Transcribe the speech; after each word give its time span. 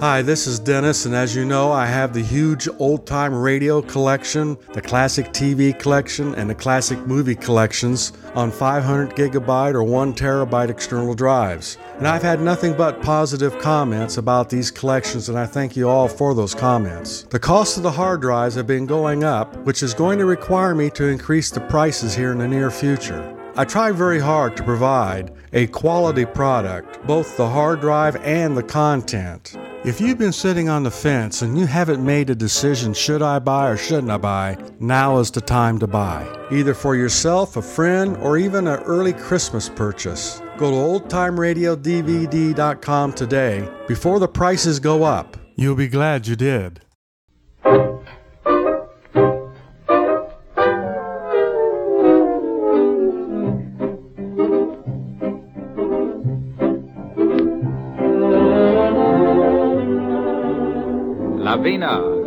Hi, 0.00 0.20
this 0.20 0.46
is 0.46 0.58
Dennis, 0.58 1.06
and 1.06 1.14
as 1.14 1.36
you 1.36 1.44
know, 1.44 1.70
I 1.70 1.86
have 1.86 2.12
the 2.12 2.22
huge 2.22 2.68
old 2.78 3.06
time 3.06 3.34
radio 3.34 3.80
collection, 3.80 4.56
the 4.72 4.82
classic 4.82 5.26
TV 5.28 5.78
collection, 5.78 6.34
and 6.34 6.50
the 6.50 6.54
classic 6.54 6.98
movie 7.06 7.34
collections 7.34 8.12
on 8.34 8.50
500 8.50 9.10
gigabyte 9.14 9.74
or 9.74 9.84
1 9.84 10.14
terabyte 10.14 10.70
external 10.70 11.14
drives. 11.14 11.78
And 11.98 12.08
I've 12.08 12.22
had 12.22 12.40
nothing 12.40 12.76
but 12.76 13.00
positive 13.02 13.58
comments 13.58 14.16
about 14.16 14.50
these 14.50 14.70
collections, 14.70 15.28
and 15.28 15.38
I 15.38 15.46
thank 15.46 15.76
you 15.76 15.88
all 15.88 16.08
for 16.08 16.34
those 16.34 16.54
comments. 16.54 17.22
The 17.22 17.38
cost 17.38 17.76
of 17.76 17.82
the 17.82 17.90
hard 17.90 18.20
drives 18.20 18.56
have 18.56 18.66
been 18.66 18.86
going 18.86 19.22
up, 19.22 19.56
which 19.58 19.82
is 19.82 19.94
going 19.94 20.18
to 20.18 20.26
require 20.26 20.74
me 20.74 20.90
to 20.90 21.06
increase 21.06 21.50
the 21.50 21.60
prices 21.60 22.14
here 22.14 22.32
in 22.32 22.38
the 22.38 22.48
near 22.48 22.70
future. 22.70 23.38
I 23.54 23.64
try 23.66 23.92
very 23.92 24.18
hard 24.18 24.56
to 24.56 24.62
provide 24.62 25.32
a 25.52 25.66
quality 25.66 26.24
product, 26.24 27.06
both 27.06 27.36
the 27.36 27.48
hard 27.48 27.80
drive 27.82 28.16
and 28.16 28.56
the 28.56 28.62
content. 28.62 29.54
If 29.84 30.00
you've 30.00 30.16
been 30.16 30.32
sitting 30.32 30.68
on 30.68 30.84
the 30.84 30.92
fence 30.92 31.42
and 31.42 31.58
you 31.58 31.66
haven't 31.66 32.04
made 32.04 32.30
a 32.30 32.36
decision 32.36 32.94
should 32.94 33.20
I 33.20 33.40
buy 33.40 33.68
or 33.68 33.76
shouldn't 33.76 34.12
I 34.12 34.16
buy, 34.16 34.56
now 34.78 35.18
is 35.18 35.32
the 35.32 35.40
time 35.40 35.80
to 35.80 35.88
buy. 35.88 36.24
Either 36.52 36.72
for 36.72 36.94
yourself, 36.94 37.56
a 37.56 37.62
friend, 37.62 38.16
or 38.18 38.38
even 38.38 38.68
an 38.68 38.78
early 38.84 39.12
Christmas 39.12 39.68
purchase. 39.68 40.40
Go 40.56 40.70
to 40.70 40.76
oldtimeradiodvd.com 40.76 43.12
today 43.14 43.68
before 43.88 44.20
the 44.20 44.28
prices 44.28 44.78
go 44.78 45.02
up. 45.02 45.36
You'll 45.56 45.74
be 45.74 45.88
glad 45.88 46.28
you 46.28 46.36
did. 46.36 46.82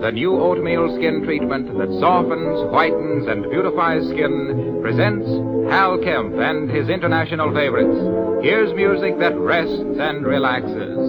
The 0.05 0.11
new 0.11 0.39
oatmeal 0.39 0.95
skin 0.95 1.23
treatment 1.23 1.65
that 1.79 1.89
softens, 1.99 2.59
whitens, 2.71 3.27
and 3.27 3.41
beautifies 3.49 4.07
skin, 4.09 4.77
presents 4.79 5.25
Hal 5.71 5.97
Kemp 5.97 6.35
and 6.35 6.69
his 6.69 6.89
international 6.89 7.51
favorites. 7.51 8.45
Here's 8.45 8.71
music 8.75 9.17
that 9.17 9.35
rests 9.35 9.73
and 9.73 10.23
relaxes. 10.23 10.99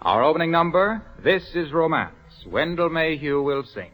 Our 0.00 0.24
opening 0.24 0.50
number, 0.50 1.02
This 1.22 1.44
is 1.54 1.74
Romance. 1.74 2.14
Wendell 2.46 2.88
Mayhew 2.88 3.42
will 3.42 3.64
sing. 3.64 3.90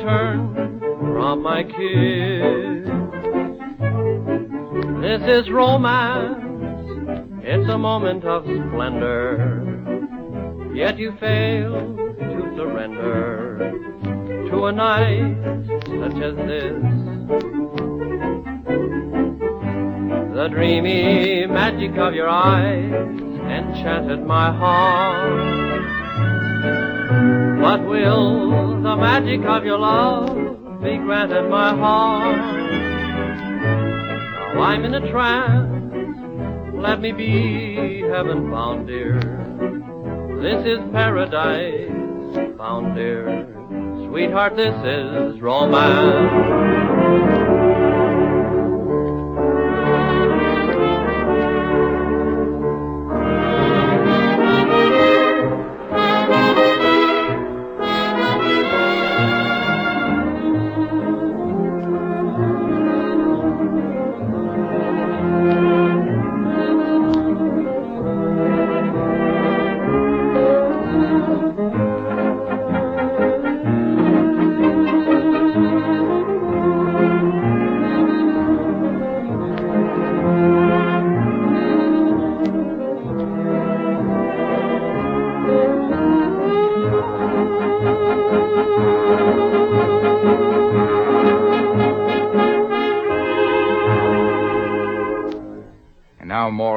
Turn 0.00 0.80
from 0.80 1.42
my 1.42 1.62
kiss. 1.62 2.86
This 5.02 5.22
is 5.28 5.50
romance. 5.50 6.38
It's 7.42 7.68
a 7.70 7.76
moment 7.76 8.24
of 8.24 8.44
splendor. 8.44 9.66
Yet 10.74 10.98
you 10.98 11.12
fail 11.20 11.96
to 12.18 12.52
surrender 12.56 13.58
to 14.50 14.64
a 14.64 14.72
night 14.72 15.36
such 15.84 16.22
as 16.22 16.34
this. 16.48 16.80
The 20.34 20.48
dreamy 20.50 21.46
magic 21.46 21.98
of 21.98 22.14
your 22.14 22.28
eyes 22.28 22.90
enchanted 23.50 24.24
my 24.24 24.50
heart. 24.50 25.59
But 27.60 27.86
will 27.86 28.80
the 28.82 28.96
magic 28.96 29.42
of 29.44 29.64
your 29.64 29.78
love 29.78 30.80
be 30.82 30.96
granted 30.96 31.48
my 31.50 31.74
heart? 31.76 32.36
Now 34.54 34.62
I'm 34.62 34.84
in 34.84 34.94
a 34.94 35.10
trance. 35.10 35.68
Let 36.74 37.00
me 37.00 37.12
be 37.12 38.00
heaven 38.00 38.50
bound, 38.50 38.86
dear. 38.86 39.20
This 40.42 40.64
is 40.66 40.78
paradise 40.92 41.90
found, 42.56 42.94
dear. 42.94 43.46
Sweetheart, 44.08 44.56
this 44.56 44.74
is 44.84 45.40
romance. 45.40 47.59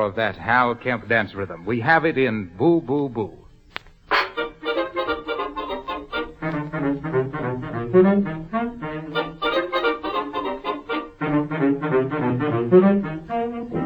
Of 0.05 0.15
that 0.15 0.35
Hal 0.35 0.75
Kemp 0.75 1.07
dance 1.07 1.33
rhythm. 1.33 1.65
We 1.65 1.79
have 1.79 2.05
it 2.05 2.17
in 2.17 2.51
Boo 2.57 2.81
Boo 2.81 3.09
Boo. 3.09 3.33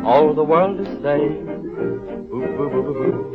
All 0.06 0.34
the 0.34 0.44
world 0.44 0.80
is 0.80 0.88
saying, 1.04 1.46
boo, 2.30 2.48
boo, 2.58 2.70
boo, 2.70 2.84
boo, 2.84 2.94
boo. 2.94 3.32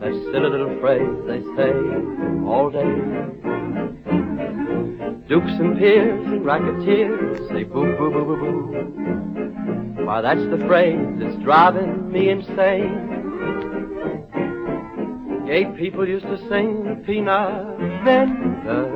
That 0.00 0.12
silly 0.32 0.50
little 0.50 0.78
phrase 0.80 1.16
they 1.26 1.40
say 1.56 1.72
all 2.46 2.70
day. 2.70 2.94
Dukes 5.28 5.52
and 5.52 5.78
peers 5.78 6.26
and 6.26 6.44
racketeers 6.44 7.48
say 7.48 7.64
boo, 7.64 7.96
boo, 7.96 8.10
boo, 8.10 8.24
boo, 8.24 8.36
boo. 8.36 9.43
Why, 10.04 10.20
that's 10.20 10.44
the 10.50 10.58
phrase 10.66 11.00
that's 11.18 11.36
driving 11.42 12.12
me 12.12 12.28
insane. 12.28 13.10
Gay 15.46 15.64
people 15.78 16.06
used 16.06 16.26
to 16.26 16.36
sing 16.48 17.02
Peanut 17.06 17.78
Vendor. 18.04 18.86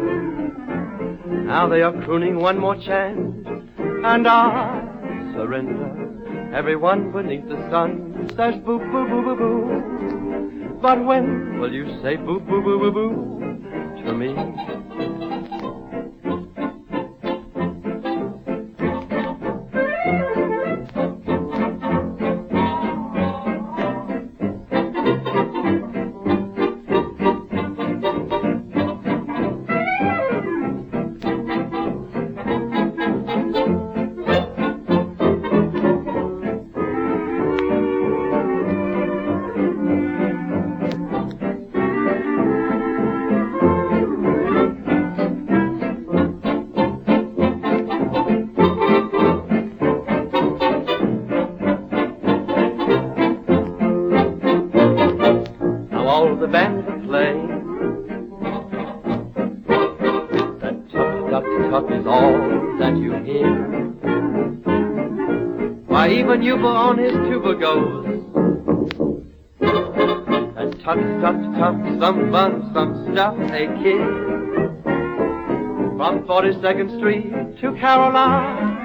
Now 1.47 1.67
they 1.67 1.81
are 1.81 1.93
crooning 2.05 2.39
one 2.39 2.59
more 2.59 2.77
chant, 2.77 3.47
and 3.79 4.29
I 4.29 5.33
surrender. 5.35 6.53
Everyone 6.55 7.11
beneath 7.11 7.49
the 7.49 7.57
sun 7.71 8.31
says 8.37 8.57
boo 8.65 8.79
boo 8.79 9.09
boo 9.09 9.23
boo 9.23 9.37
boo. 9.37 10.79
But 10.83 11.05
when 11.05 11.59
will 11.59 11.73
you 11.73 12.01
say 12.03 12.17
boo 12.17 12.39
boo 12.41 12.63
boo 12.63 12.79
boo 12.79 12.93
boo 12.93 14.03
to 14.05 14.13
me? 14.15 14.35
A 73.51 73.67
kid. 73.83 74.01
From 75.97 76.25
42nd 76.27 76.99
Street 76.99 77.33
to 77.61 77.73
Carolina. 77.81 78.77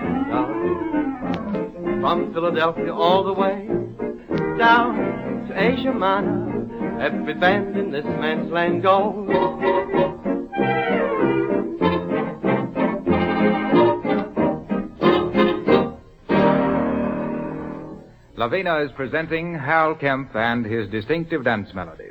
From 2.01 2.33
Philadelphia 2.33 2.93
all 2.93 3.23
the 3.23 3.33
way 3.33 3.67
down 4.57 5.47
to 5.47 5.53
Asia 5.61 5.93
Minor. 5.93 7.01
Every 7.01 7.33
band 7.33 7.77
in 7.77 7.91
this 7.91 8.05
man's 8.05 8.51
land 8.51 8.83
goes. 8.83 9.29
Lavena 18.37 18.85
is 18.85 18.91
presenting 18.91 19.57
Hal 19.57 19.95
Kemp 19.95 20.35
and 20.35 20.65
his 20.65 20.89
distinctive 20.89 21.45
dance 21.45 21.73
melodies. 21.73 22.02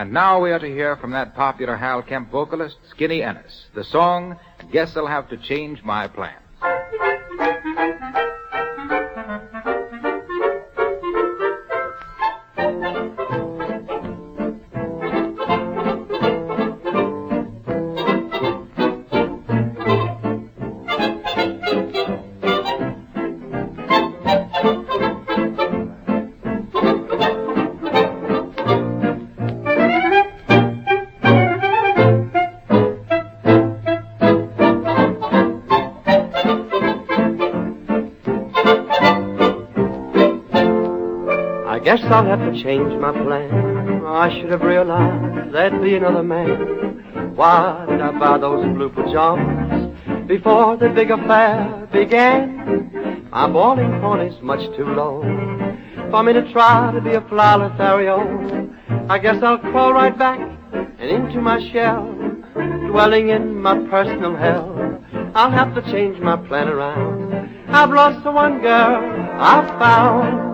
And 0.00 0.12
now 0.14 0.40
we 0.40 0.50
are 0.50 0.58
to 0.58 0.66
hear 0.66 0.96
from 0.96 1.10
that 1.10 1.34
popular 1.34 1.76
Hal 1.76 2.00
Kemp 2.00 2.30
vocalist, 2.30 2.78
Skinny 2.88 3.22
Ennis, 3.22 3.66
the 3.74 3.84
song, 3.84 4.38
Guess 4.72 4.96
I'll 4.96 5.06
Have 5.06 5.28
to 5.28 5.36
Change 5.36 5.82
My 5.84 6.08
Plans. 6.08 6.40
I'll 42.10 42.24
have 42.24 42.40
to 42.40 42.60
change 42.60 42.92
my 43.00 43.12
plan. 43.12 44.04
I 44.04 44.36
should 44.36 44.50
have 44.50 44.62
realized 44.62 45.52
there'd 45.54 45.80
be 45.80 45.94
another 45.94 46.24
man. 46.24 47.34
Why 47.36 47.86
did 47.88 48.00
I 48.00 48.10
buy 48.18 48.36
those 48.38 48.64
blue 48.74 48.90
pajamas 48.90 50.26
before 50.26 50.76
the 50.76 50.88
big 50.88 51.12
affair 51.12 51.88
began? 51.92 53.28
My 53.30 53.48
boiling 53.48 54.00
point 54.00 54.22
is 54.22 54.42
much 54.42 54.60
too 54.76 54.86
low 54.86 55.22
for 56.10 56.24
me 56.24 56.32
to 56.32 56.52
try 56.52 56.90
to 56.92 57.00
be 57.00 57.14
a 57.14 57.20
fly 57.28 57.54
Lothario. 57.54 58.74
I 59.08 59.18
guess 59.18 59.40
I'll 59.40 59.58
crawl 59.58 59.92
right 59.92 60.18
back 60.18 60.40
and 60.72 61.10
into 61.10 61.40
my 61.40 61.60
shell, 61.70 62.12
dwelling 62.88 63.28
in 63.28 63.54
my 63.62 63.78
personal 63.88 64.34
hell. 64.34 65.00
I'll 65.36 65.52
have 65.52 65.76
to 65.76 65.82
change 65.92 66.18
my 66.18 66.36
plan 66.36 66.68
around. 66.68 67.68
I've 67.68 67.90
lost 67.90 68.24
the 68.24 68.32
one 68.32 68.60
girl 68.60 69.19
I 69.42 69.64
found. 69.78 70.50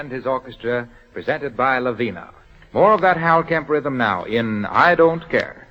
And 0.00 0.10
his 0.10 0.24
orchestra, 0.24 0.88
presented 1.12 1.58
by 1.58 1.78
Lavena. 1.78 2.30
More 2.72 2.94
of 2.94 3.02
that 3.02 3.18
Hal 3.18 3.42
Kemp 3.42 3.68
rhythm 3.68 3.98
now 3.98 4.24
in 4.24 4.64
I 4.64 4.94
Don't 4.94 5.28
Care. 5.28 5.68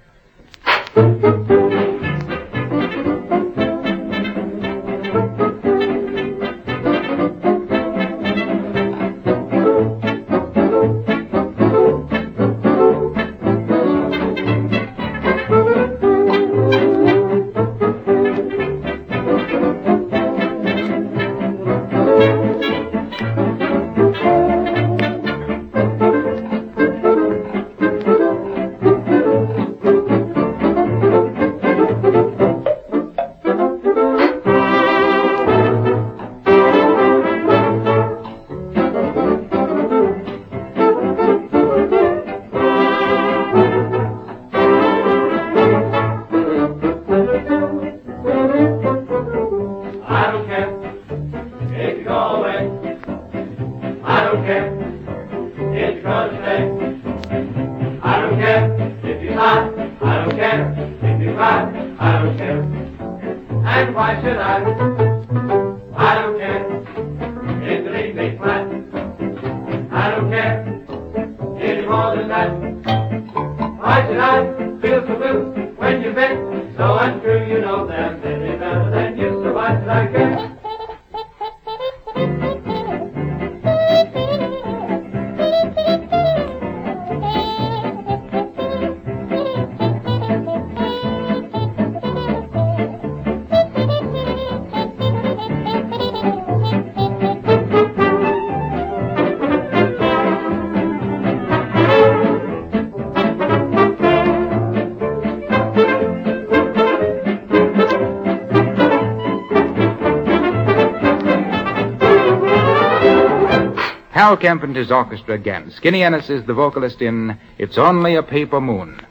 Hal 114.30 114.38
Kemp 114.38 114.62
and 114.62 114.76
his 114.76 114.92
orchestra 114.92 115.34
again. 115.34 115.72
Skinny 115.72 116.04
Ennis 116.04 116.30
is 116.30 116.46
the 116.46 116.54
vocalist 116.54 117.02
in 117.02 117.36
It's 117.58 117.80
Only 117.80 118.14
a 118.14 118.22
Paper 118.22 118.62
Moon. 118.62 119.02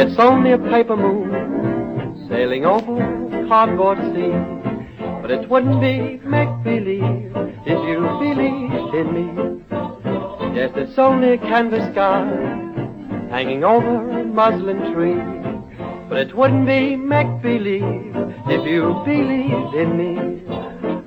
It's 0.00 0.16
only 0.20 0.52
a 0.52 0.58
paper 0.58 0.96
moon 0.96 2.28
sailing 2.28 2.64
over 2.64 3.48
cardboard 3.48 3.98
sea. 4.14 4.30
But 5.20 5.32
it 5.32 5.48
wouldn't 5.50 5.80
be 5.80 6.20
make 6.24 6.48
believe 6.62 7.32
if 7.66 7.80
you 7.88 7.98
believed 8.22 8.94
in 8.94 9.08
me. 9.12 10.54
Yes, 10.54 10.70
it's 10.76 10.96
only 11.00 11.32
a 11.32 11.38
canvas 11.38 11.90
sky 11.90 12.24
hanging 13.28 13.64
over 13.64 14.20
a 14.20 14.24
muslin 14.24 14.92
tree. 14.94 15.18
But 16.08 16.18
it 16.18 16.32
wouldn't 16.32 16.64
be 16.64 16.94
make 16.94 17.42
believe 17.42 18.14
if 18.46 18.64
you 18.68 19.02
believed 19.04 19.74
in 19.74 19.96
me. 19.98 20.14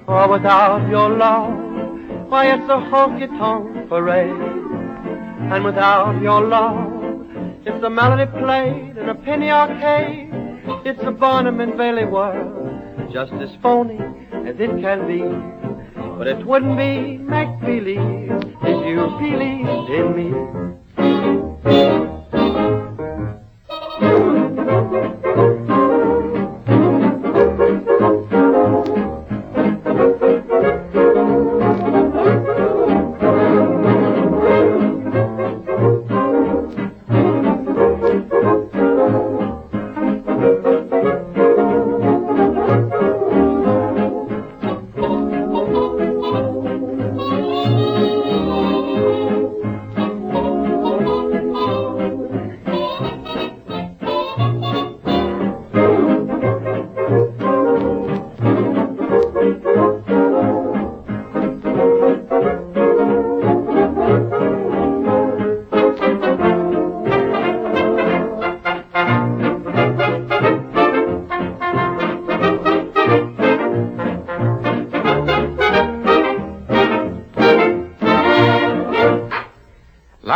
Or 0.06 0.28
without 0.28 0.90
your 0.90 1.16
love, 1.16 2.28
why 2.28 2.48
it's 2.54 2.66
a 2.66 2.82
honky 2.92 3.30
tonk 3.40 3.88
parade. 3.88 4.36
And 5.50 5.64
without 5.64 6.22
your 6.22 6.46
love, 6.46 6.91
it's 7.66 7.84
a 7.84 7.90
melody 7.90 8.26
played 8.40 8.98
in 8.98 9.10
a 9.10 9.16
penny 9.16 9.50
arcade. 9.52 10.30
It's 10.84 11.00
a 11.04 11.12
Barnum 11.12 11.60
and 11.60 11.78
Bailey 11.78 12.06
world, 12.06 13.12
just 13.14 13.34
as 13.34 13.50
phony 13.62 14.00
as 14.48 14.56
it 14.60 14.82
can 14.82 15.08
be. 15.08 15.22
But 16.18 16.28
it 16.28 16.46
wouldn't 16.46 16.78
be 16.78 17.18
make 17.18 17.60
believe 17.62 18.32
if 18.64 18.88
you 18.88 19.08
believed 19.20 19.90
in 19.90 20.16
me. 20.16 20.81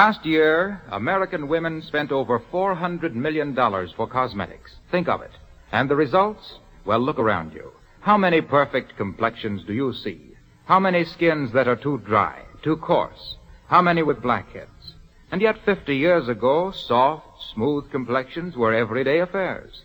Last 0.05 0.23
year, 0.23 0.83
American 0.91 1.47
women 1.47 1.81
spent 1.81 2.11
over 2.11 2.37
$400 2.37 3.15
million 3.15 3.55
for 3.55 4.07
cosmetics. 4.07 4.75
Think 4.91 5.07
of 5.07 5.23
it. 5.23 5.31
And 5.71 5.89
the 5.89 5.95
results? 5.95 6.59
Well, 6.85 6.99
look 6.99 7.17
around 7.17 7.53
you. 7.53 7.71
How 8.01 8.15
many 8.15 8.39
perfect 8.39 8.97
complexions 8.97 9.63
do 9.63 9.73
you 9.73 9.93
see? 9.93 10.35
How 10.65 10.79
many 10.79 11.05
skins 11.05 11.51
that 11.53 11.67
are 11.67 11.75
too 11.75 11.97
dry, 12.05 12.43
too 12.61 12.77
coarse? 12.77 13.37
How 13.65 13.81
many 13.81 14.03
with 14.03 14.21
blackheads? 14.21 14.93
And 15.31 15.41
yet 15.41 15.65
50 15.65 15.95
years 15.95 16.29
ago, 16.29 16.69
soft, 16.69 17.25
smooth 17.55 17.89
complexions 17.89 18.55
were 18.55 18.75
everyday 18.75 19.21
affairs. 19.21 19.81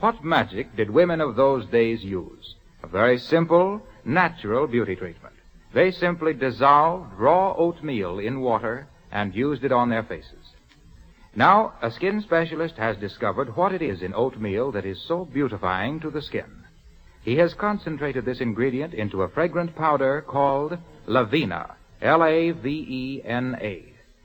What 0.00 0.24
magic 0.24 0.74
did 0.74 0.90
women 0.90 1.20
of 1.20 1.36
those 1.36 1.64
days 1.66 2.02
use? 2.02 2.56
A 2.82 2.88
very 2.88 3.18
simple, 3.18 3.80
natural 4.04 4.66
beauty 4.66 4.96
treatment. 4.96 5.36
They 5.72 5.92
simply 5.92 6.34
dissolved 6.34 7.12
raw 7.16 7.54
oatmeal 7.56 8.18
in 8.18 8.40
water 8.40 8.88
and 9.10 9.34
used 9.34 9.64
it 9.64 9.72
on 9.72 9.88
their 9.88 10.02
faces. 10.02 10.54
Now, 11.34 11.74
a 11.80 11.90
skin 11.90 12.20
specialist 12.22 12.76
has 12.76 12.96
discovered 12.96 13.56
what 13.56 13.72
it 13.72 13.82
is 13.82 14.02
in 14.02 14.14
oatmeal 14.14 14.72
that 14.72 14.84
is 14.84 15.00
so 15.06 15.24
beautifying 15.24 16.00
to 16.00 16.10
the 16.10 16.22
skin. 16.22 16.64
He 17.22 17.36
has 17.36 17.54
concentrated 17.54 18.24
this 18.24 18.40
ingredient 18.40 18.94
into 18.94 19.22
a 19.22 19.28
fragrant 19.28 19.76
powder 19.76 20.22
called 20.22 20.78
Lavena, 21.06 21.74
L-A-V-E-N-A. 22.00 23.84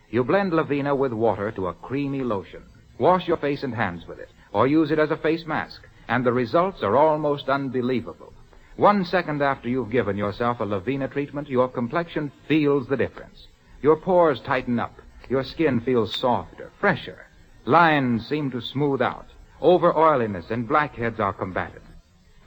You 0.09 0.23
blend 0.23 0.53
Lavena 0.53 0.97
with 0.97 1.11
water 1.13 1.51
to 1.51 1.67
a 1.67 1.73
creamy 1.73 2.23
lotion. 2.23 2.63
Wash 2.97 3.27
your 3.27 3.37
face 3.37 3.63
and 3.63 3.75
hands 3.75 4.07
with 4.07 4.19
it, 4.19 4.29
or 4.53 4.65
use 4.65 4.91
it 4.91 4.99
as 4.99 5.11
a 5.11 5.17
face 5.17 5.45
mask, 5.45 5.81
and 6.07 6.25
the 6.25 6.31
results 6.31 6.81
are 6.83 6.95
almost 6.95 7.49
unbelievable. 7.49 8.31
One 8.77 9.05
second 9.05 9.41
after 9.41 9.67
you've 9.69 9.91
given 9.91 10.17
yourself 10.17 10.59
a 10.59 10.65
Lavena 10.65 11.11
treatment, 11.11 11.49
your 11.49 11.67
complexion 11.67 12.31
feels 12.47 12.87
the 12.87 12.97
difference. 12.97 13.47
Your 13.85 13.97
pores 13.97 14.39
tighten 14.39 14.79
up. 14.79 14.99
Your 15.29 15.43
skin 15.43 15.79
feels 15.79 16.15
softer, 16.15 16.71
fresher. 16.79 17.27
Lines 17.65 18.27
seem 18.27 18.49
to 18.49 18.59
smooth 18.59 18.99
out. 18.99 19.27
Over 19.61 19.95
oiliness 19.95 20.47
and 20.49 20.67
blackheads 20.67 21.19
are 21.19 21.33
combated. 21.33 21.83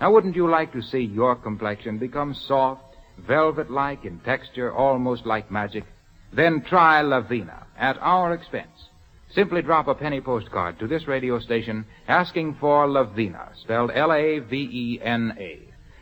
Now, 0.00 0.10
wouldn't 0.12 0.34
you 0.34 0.50
like 0.50 0.72
to 0.72 0.82
see 0.82 0.98
your 0.98 1.36
complexion 1.36 1.98
become 1.98 2.34
soft, 2.34 2.96
velvet-like 3.18 4.04
in 4.04 4.18
texture, 4.18 4.72
almost 4.72 5.26
like 5.26 5.48
magic? 5.48 5.84
Then 6.32 6.60
try 6.62 7.04
Lavena 7.04 7.66
at 7.78 7.98
our 8.00 8.34
expense. 8.34 8.88
Simply 9.30 9.62
drop 9.62 9.86
a 9.86 9.94
penny 9.94 10.20
postcard 10.20 10.80
to 10.80 10.88
this 10.88 11.06
radio 11.06 11.38
station 11.38 11.86
asking 12.08 12.56
for 12.58 12.88
Lavena, 12.88 13.56
spelled 13.62 13.92
L-A-V-E-N-A. 13.94 15.60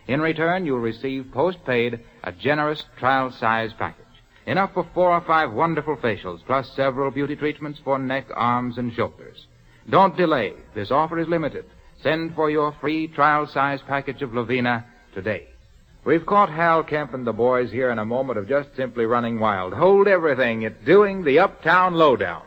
In 0.08 0.20
return, 0.22 0.64
you'll 0.64 0.78
receive 0.78 1.30
postpaid 1.30 2.00
a 2.24 2.32
generous 2.32 2.82
trial 2.98 3.30
size 3.32 3.74
package. 3.78 4.05
Enough 4.46 4.74
for 4.74 4.86
four 4.94 5.10
or 5.10 5.20
five 5.22 5.52
wonderful 5.52 5.96
facials, 5.96 6.44
plus 6.46 6.70
several 6.76 7.10
beauty 7.10 7.34
treatments 7.34 7.80
for 7.82 7.98
neck, 7.98 8.26
arms, 8.34 8.78
and 8.78 8.92
shoulders. 8.92 9.46
Don't 9.90 10.16
delay. 10.16 10.54
This 10.74 10.90
offer 10.90 11.18
is 11.18 11.28
limited. 11.28 11.64
Send 12.02 12.34
for 12.34 12.50
your 12.50 12.72
free 12.80 13.08
trial 13.08 13.46
size 13.46 13.80
package 13.86 14.22
of 14.22 14.30
Lavena 14.30 14.84
today. 15.14 15.48
We've 16.04 16.24
caught 16.24 16.50
Hal 16.50 16.84
Kemp 16.84 17.14
and 17.14 17.26
the 17.26 17.32
boys 17.32 17.72
here 17.72 17.90
in 17.90 17.98
a 17.98 18.04
moment 18.04 18.38
of 18.38 18.48
just 18.48 18.68
simply 18.76 19.06
running 19.06 19.40
wild. 19.40 19.72
Hold 19.72 20.06
everything. 20.06 20.62
It's 20.62 20.84
doing 20.84 21.24
the 21.24 21.40
Uptown 21.40 21.94
Lowdown. 21.94 22.42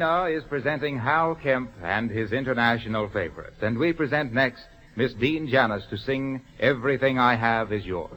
Lavena 0.00 0.36
is 0.36 0.42
presenting 0.48 0.98
Hal 0.98 1.34
Kemp 1.34 1.70
and 1.82 2.10
his 2.10 2.32
international 2.32 3.08
favorites. 3.08 3.56
And 3.60 3.78
we 3.78 3.92
present 3.92 4.32
next 4.32 4.62
Miss 4.96 5.12
Deane 5.14 5.48
Janis 5.48 5.84
to 5.90 5.98
sing 5.98 6.40
Everything 6.58 7.18
I 7.18 7.36
Have 7.36 7.72
Is 7.72 7.84
Yours. 7.84 8.10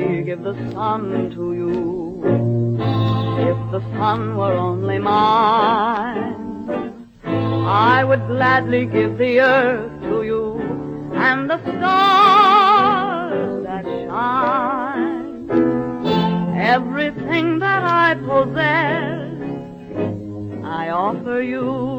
Give 0.00 0.42
the 0.42 0.54
sun 0.72 1.30
to 1.34 1.52
you 1.54 2.22
if 3.38 3.56
the 3.70 3.80
sun 3.96 4.36
were 4.36 4.52
only 4.52 4.98
mine. 4.98 6.34
I 7.24 8.04
would 8.04 8.26
gladly 8.26 8.84
give 8.86 9.16
the 9.18 9.40
earth 9.40 10.00
to 10.02 10.22
you 10.22 10.60
and 11.14 11.48
the 11.50 11.58
stars 11.62 13.64
that 13.64 13.84
shine. 13.84 15.48
Everything 16.56 17.58
that 17.60 17.82
I 17.82 18.14
possess, 18.14 19.32
I 20.64 20.90
offer 20.90 21.40
you. 21.40 21.94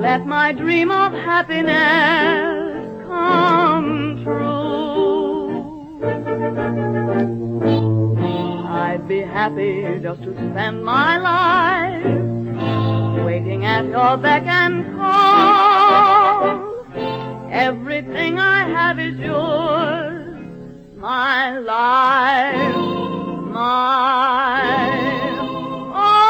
Let 0.00 0.26
my 0.26 0.52
dream 0.52 0.90
of 0.90 1.12
happiness 1.12 2.86
come. 3.06 4.07
I'd 8.70 9.06
be 9.06 9.20
happy 9.20 10.00
just 10.00 10.22
to 10.22 10.34
spend 10.34 10.82
my 10.82 11.18
life 11.18 12.04
waiting 13.26 13.66
at 13.66 13.84
your 13.84 14.16
beck 14.16 14.46
and 14.46 14.96
call. 14.96 16.86
Everything 17.50 18.38
I 18.38 18.66
have 18.66 18.98
is 18.98 19.18
yours, 19.18 20.38
my 20.96 21.58
life, 21.58 22.76
my 23.52 24.88
oh. 25.38 25.92
all. 25.94 26.28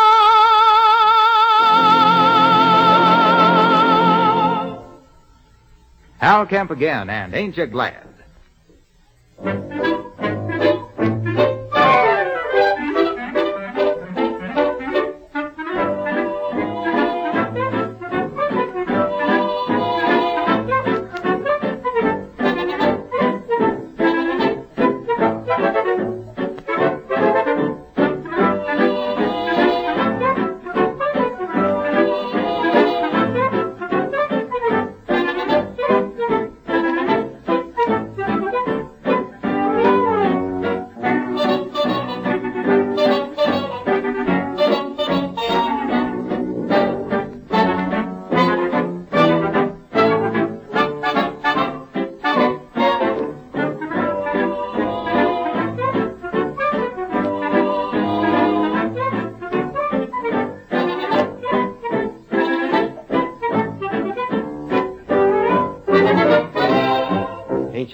Hal 6.19 6.47
Kemp 6.47 6.73
again, 6.73 7.09
and 7.09 7.33
ain't 7.35 7.57
you 7.57 7.67
glad? 7.67 8.08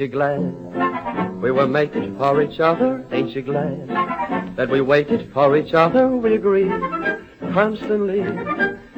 You 0.05 0.11
glad 0.11 0.41
we 1.41 1.51
were 1.51 1.67
mated 1.67 2.15
for 2.19 2.43
each 2.43 2.61
other? 2.61 3.03
Ain't 3.11 3.31
you 3.31 3.41
glad 3.41 3.89
that 4.55 4.69
we 4.69 4.83
waited 4.83 5.33
for 5.33 5.57
each 5.57 5.73
other? 5.73 6.09
We 6.09 6.35
agreed 6.35 6.71
constantly. 7.55 8.23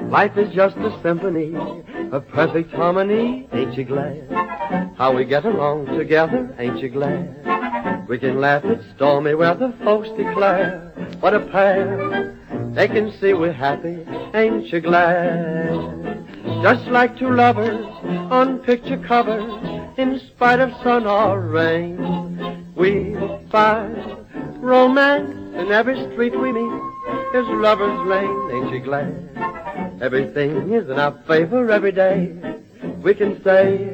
Life 0.09 0.37
is 0.37 0.53
just 0.53 0.77
a 0.79 1.01
symphony 1.03 1.55
of 2.11 2.27
perfect 2.27 2.73
harmony. 2.73 3.49
Ain't 3.53 3.75
you 3.75 3.85
glad 3.85 4.29
how 4.99 5.15
we 5.15 5.25
get 5.25 5.45
along 5.45 5.87
together? 5.97 6.53
Ain't 6.59 6.81
you 6.81 6.89
glad 6.89 8.09
we 8.09 8.19
can 8.19 8.41
laugh 8.41 8.65
at 8.65 8.81
stormy 8.97 9.35
weather? 9.35 9.73
Folks 9.85 10.09
declare 10.17 10.93
what 11.21 11.35
a 11.35 11.41
pair. 11.41 12.37
They 12.75 12.89
can 12.89 13.13
see 13.21 13.33
we're 13.33 13.53
happy. 13.53 14.05
Ain't 14.35 14.73
you 14.73 14.81
glad? 14.81 16.07
Just 16.63 16.87
like 16.89 17.17
two 17.17 17.31
lovers 17.31 17.87
on 18.33 18.59
picture 18.59 18.99
covers, 18.99 19.53
in 19.99 20.21
spite 20.21 20.61
of 20.61 20.71
sun 20.83 21.07
or 21.07 21.41
rain. 21.41 22.73
We 22.75 23.17
find 23.51 23.97
romance 24.63 25.31
in 25.57 25.73
every 25.73 25.97
street 26.13 26.39
we 26.39 26.53
meet. 26.53 26.83
Is 27.35 27.47
lover's 27.49 28.07
lane, 28.07 28.51
ain't 28.53 28.73
you 28.73 28.81
glad? 28.81 29.99
Everything 30.01 30.73
is 30.73 30.89
in 30.89 30.99
our 30.99 31.13
favor 31.27 31.71
every 31.71 31.93
day. 31.93 32.35
We 33.03 33.15
can 33.15 33.43
say 33.43 33.91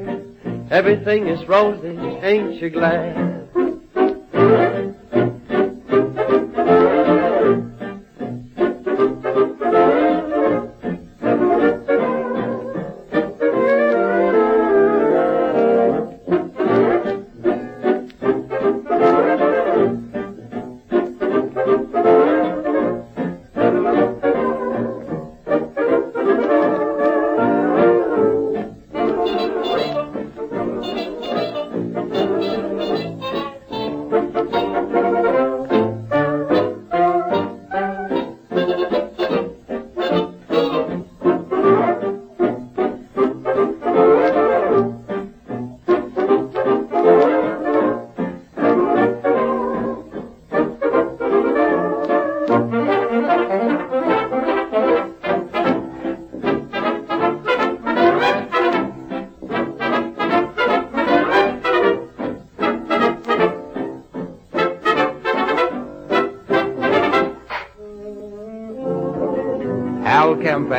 everything 0.69 1.27
is 1.27 1.47
rosy, 1.47 1.97
ain't 1.97 2.61
you 2.61 2.69
glad? 2.69 3.32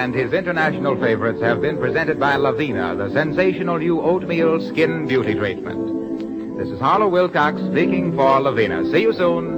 And 0.05 0.15
his 0.15 0.35
international 0.35 1.01
favorites 1.01 1.41
have 1.41 1.63
been 1.63 1.79
presented 1.79 2.21
by 2.21 2.35
Lavena, 2.37 2.95
the 2.95 3.11
sensational 3.15 3.79
new 3.79 4.03
oatmeal 4.03 4.61
skin 4.61 5.07
beauty 5.07 5.35
treatment. 5.35 6.59
This 6.59 6.69
is 6.69 6.79
Harlow 6.79 7.09
Wilcox 7.09 7.59
speaking 7.63 8.15
for 8.15 8.39
Lavina. 8.39 8.85
See 8.93 9.01
you 9.01 9.15
soon. 9.15 9.54